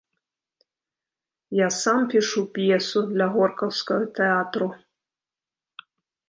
Я 1.57 1.67
сам 1.83 1.99
пішу 2.13 2.39
п'есу 2.55 2.99
для 3.11 3.27
горкаўскага 3.37 4.05
тэатру. 4.21 4.67